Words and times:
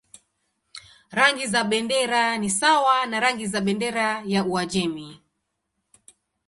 Rangi 1.11 1.47
za 1.47 1.63
bendera 1.63 2.37
ni 2.37 2.49
sawa 2.49 3.05
na 3.05 3.19
rangi 3.19 3.47
za 3.47 3.61
bendera 3.61 4.23
ya 4.25 4.45
Uajemi. 4.45 5.21